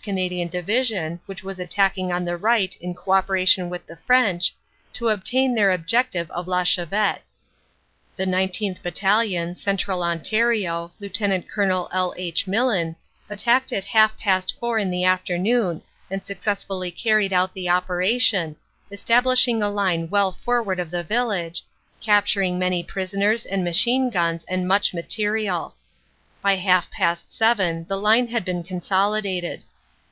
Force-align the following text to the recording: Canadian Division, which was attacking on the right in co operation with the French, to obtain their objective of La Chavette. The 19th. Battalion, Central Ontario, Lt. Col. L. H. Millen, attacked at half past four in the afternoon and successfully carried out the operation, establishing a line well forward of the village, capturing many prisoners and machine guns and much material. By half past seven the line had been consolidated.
Canadian 0.00 0.46
Division, 0.46 1.20
which 1.26 1.42
was 1.42 1.58
attacking 1.58 2.12
on 2.12 2.24
the 2.24 2.36
right 2.36 2.76
in 2.80 2.94
co 2.94 3.10
operation 3.12 3.68
with 3.68 3.84
the 3.86 3.96
French, 3.96 4.54
to 4.92 5.08
obtain 5.08 5.54
their 5.54 5.72
objective 5.72 6.30
of 6.30 6.46
La 6.46 6.62
Chavette. 6.62 7.22
The 8.16 8.24
19th. 8.24 8.80
Battalion, 8.80 9.56
Central 9.56 10.04
Ontario, 10.04 10.92
Lt. 11.00 11.48
Col. 11.52 11.88
L. 11.92 12.14
H. 12.16 12.46
Millen, 12.46 12.94
attacked 13.28 13.72
at 13.72 13.84
half 13.86 14.16
past 14.16 14.56
four 14.60 14.78
in 14.78 14.88
the 14.88 15.02
afternoon 15.04 15.82
and 16.10 16.24
successfully 16.24 16.92
carried 16.92 17.32
out 17.32 17.52
the 17.52 17.68
operation, 17.68 18.54
establishing 18.92 19.64
a 19.64 19.68
line 19.68 20.08
well 20.08 20.30
forward 20.30 20.78
of 20.78 20.92
the 20.92 21.02
village, 21.02 21.64
capturing 22.00 22.56
many 22.56 22.84
prisoners 22.84 23.44
and 23.44 23.64
machine 23.64 24.10
guns 24.10 24.44
and 24.44 24.68
much 24.68 24.94
material. 24.94 25.74
By 26.40 26.54
half 26.54 26.88
past 26.92 27.34
seven 27.34 27.84
the 27.88 27.96
line 27.98 28.28
had 28.28 28.44
been 28.44 28.62
consolidated. 28.62 29.64